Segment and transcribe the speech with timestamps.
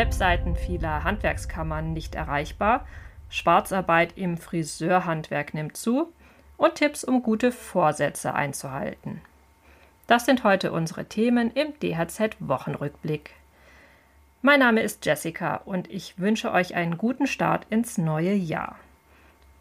[0.00, 2.86] Webseiten vieler Handwerkskammern nicht erreichbar,
[3.28, 6.10] Schwarzarbeit im Friseurhandwerk nimmt zu
[6.56, 9.20] und Tipps, um gute Vorsätze einzuhalten.
[10.06, 13.32] Das sind heute unsere Themen im DHZ Wochenrückblick.
[14.40, 18.76] Mein Name ist Jessica und ich wünsche euch einen guten Start ins neue Jahr.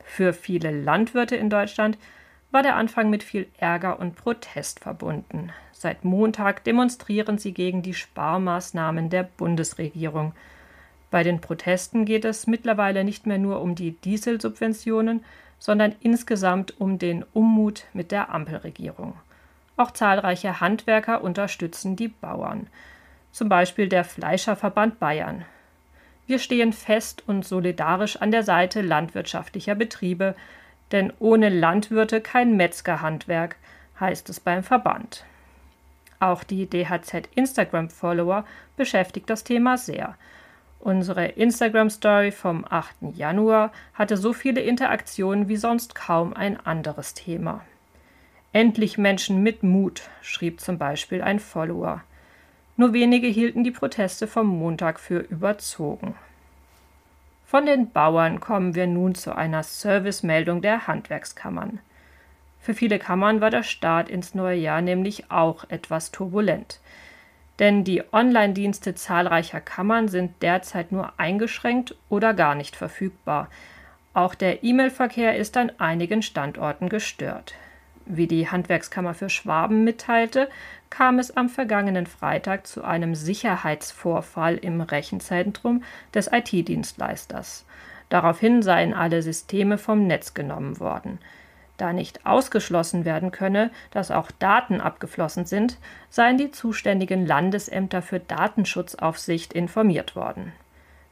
[0.06, 1.98] Für viele Landwirte in Deutschland
[2.52, 5.52] war der Anfang mit viel Ärger und Protest verbunden.
[5.72, 10.34] Seit Montag demonstrieren sie gegen die Sparmaßnahmen der Bundesregierung.
[11.12, 15.24] Bei den Protesten geht es mittlerweile nicht mehr nur um die Dieselsubventionen,
[15.60, 19.14] sondern insgesamt um den Ummut mit der Ampelregierung.
[19.78, 22.68] Auch zahlreiche Handwerker unterstützen die Bauern,
[23.32, 25.46] zum Beispiel der Fleischerverband Bayern.
[26.28, 30.36] Wir stehen fest und solidarisch an der Seite landwirtschaftlicher Betriebe,
[30.92, 33.56] denn ohne Landwirte kein Metzgerhandwerk,
[34.00, 35.26] heißt es beim Verband.
[36.20, 38.46] Auch die DHZ Instagram-Follower
[38.76, 40.16] beschäftigt das Thema sehr.
[40.80, 43.16] Unsere Instagram-Story vom 8.
[43.16, 47.62] Januar hatte so viele Interaktionen wie sonst kaum ein anderes Thema.
[48.52, 52.04] Endlich Menschen mit Mut, schrieb zum Beispiel ein Follower.
[52.78, 56.16] Nur wenige hielten die Proteste vom Montag für überzogen.
[57.50, 61.80] Von den Bauern kommen wir nun zu einer Servicemeldung der Handwerkskammern.
[62.60, 66.80] Für viele Kammern war der Start ins neue Jahr nämlich auch etwas turbulent.
[67.58, 73.50] Denn die Online-Dienste zahlreicher Kammern sind derzeit nur eingeschränkt oder gar nicht verfügbar.
[74.14, 77.56] Auch der E-Mail-Verkehr ist an einigen Standorten gestört.
[78.12, 80.50] Wie die Handwerkskammer für Schwaben mitteilte,
[80.90, 87.68] kam es am vergangenen Freitag zu einem Sicherheitsvorfall im Rechenzentrum des IT-Dienstleisters.
[88.10, 91.20] Daraufhin seien alle Systeme vom Netz genommen worden.
[91.78, 95.78] Da nicht ausgeschlossen werden könne, dass auch Daten abgeflossen sind,
[96.10, 100.52] seien die zuständigen Landesämter für Datenschutzaufsicht informiert worden.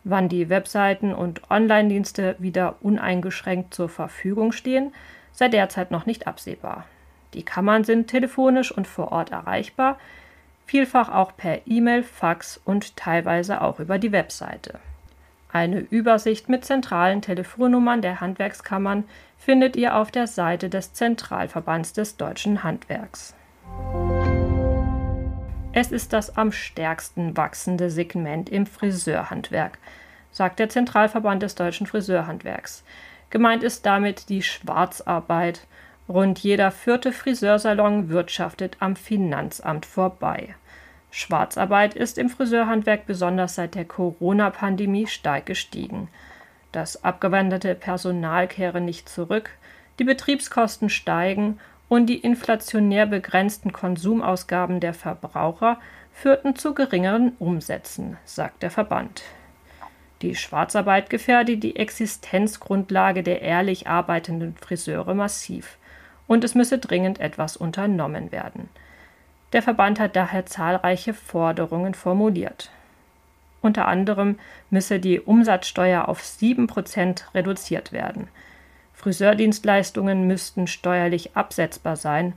[0.04, 4.96] Wann die Webseiten und Online-Dienste wieder uneingeschränkt zur Verfügung stehen,
[5.32, 6.86] sei derzeit noch nicht absehbar.
[7.34, 9.98] Die Kammern sind telefonisch und vor Ort erreichbar,
[10.66, 14.80] vielfach auch per E-Mail, Fax und teilweise auch über die Webseite.
[15.52, 19.06] Eine Übersicht mit zentralen Telefonnummern der Handwerkskammern
[19.38, 23.34] findet ihr auf der Seite des Zentralverbands des deutschen Handwerks.
[25.72, 29.78] Es ist das am stärksten wachsende Segment im Friseurhandwerk,
[30.32, 32.84] sagt der Zentralverband des deutschen Friseurhandwerks.
[33.30, 35.68] Gemeint ist damit die Schwarzarbeit.
[36.10, 40.56] Rund jeder vierte Friseursalon wirtschaftet am Finanzamt vorbei.
[41.12, 46.08] Schwarzarbeit ist im Friseurhandwerk besonders seit der Corona-Pandemie stark gestiegen.
[46.72, 49.50] Das abgewanderte Personal kehre nicht zurück,
[50.00, 51.60] die Betriebskosten steigen
[51.90, 55.80] und die inflationär begrenzten Konsumausgaben der Verbraucher
[56.14, 59.24] führten zu geringeren Umsätzen, sagt der Verband.
[60.22, 65.78] Die Schwarzarbeit gefährde die Existenzgrundlage der ehrlich arbeitenden Friseure massiv,
[66.28, 68.70] und es müsse dringend etwas unternommen werden.
[69.54, 72.70] Der Verband hat daher zahlreiche Forderungen formuliert.
[73.62, 74.38] Unter anderem
[74.70, 78.28] müsse die Umsatzsteuer auf 7% reduziert werden.
[78.94, 82.34] Friseurdienstleistungen müssten steuerlich absetzbar sein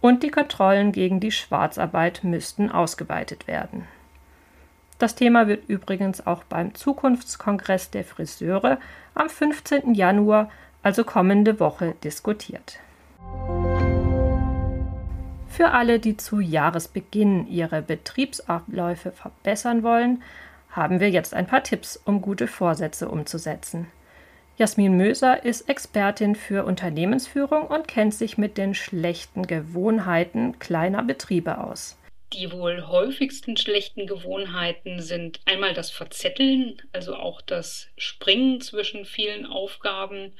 [0.00, 3.86] und die Kontrollen gegen die Schwarzarbeit müssten ausgeweitet werden.
[4.98, 8.78] Das Thema wird übrigens auch beim Zukunftskongress der Friseure
[9.14, 9.94] am 15.
[9.94, 10.50] Januar,
[10.82, 12.78] also kommende Woche, diskutiert.
[15.48, 20.22] Für alle, die zu Jahresbeginn ihre Betriebsabläufe verbessern wollen,
[20.70, 23.86] haben wir jetzt ein paar Tipps, um gute Vorsätze umzusetzen.
[24.56, 31.58] Jasmin Möser ist Expertin für Unternehmensführung und kennt sich mit den schlechten Gewohnheiten kleiner Betriebe
[31.58, 31.98] aus.
[32.34, 39.44] Die wohl häufigsten schlechten Gewohnheiten sind einmal das Verzetteln, also auch das Springen zwischen vielen
[39.44, 40.32] Aufgaben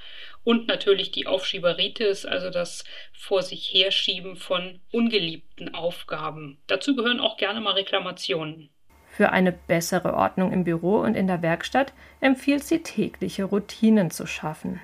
[0.43, 6.59] und natürlich die Aufschieberitis, also das vor sich herschieben von ungeliebten Aufgaben.
[6.67, 8.71] Dazu gehören auch gerne mal Reklamationen.
[9.09, 14.27] Für eine bessere Ordnung im Büro und in der Werkstatt empfiehlt sie tägliche Routinen zu
[14.27, 14.81] schaffen.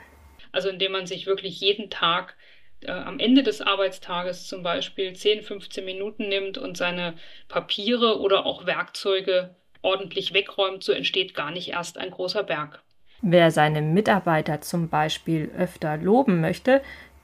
[0.53, 2.37] Also indem man sich wirklich jeden Tag
[2.85, 7.15] äh, am Ende des Arbeitstages zum Beispiel 10, 15 Minuten nimmt und seine
[7.49, 12.83] Papiere oder auch Werkzeuge ordentlich wegräumt, so entsteht gar nicht erst ein großer Berg.
[13.21, 16.83] Wer seine Mitarbeiter zum Beispiel öfter loben möchte,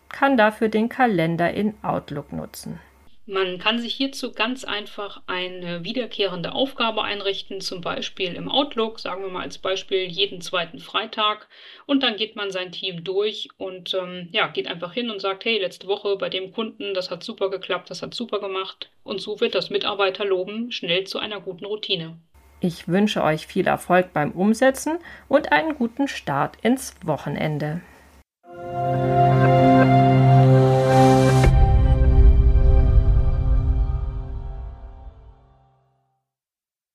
[0.08, 2.80] kann dafür den Kalender in Outlook nutzen.
[3.26, 9.22] Man kann sich hierzu ganz einfach eine wiederkehrende Aufgabe einrichten, zum Beispiel im Outlook, sagen
[9.22, 11.48] wir mal als Beispiel jeden zweiten Freitag.
[11.86, 15.46] Und dann geht man sein Team durch und ähm, ja, geht einfach hin und sagt,
[15.46, 18.90] hey, letzte Woche bei dem Kunden, das hat super geklappt, das hat super gemacht.
[19.04, 22.18] Und so wird das Mitarbeiterloben schnell zu einer guten Routine.
[22.60, 24.98] Ich wünsche euch viel Erfolg beim Umsetzen
[25.28, 27.80] und einen guten Start ins Wochenende.